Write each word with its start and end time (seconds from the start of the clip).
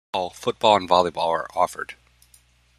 In 0.07 0.17
fall, 0.19 0.29
football 0.31 0.77
and 0.77 0.89
volleyball 0.89 1.27
are 1.27 1.47
offered. 1.55 1.93